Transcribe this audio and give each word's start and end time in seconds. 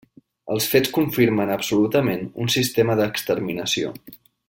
Els 0.55 0.69
fets 0.71 0.91
confirmen 0.95 1.51
absolutament 1.57 2.25
un 2.45 2.53
sistema 2.57 2.99
d'exterminació. 3.01 3.97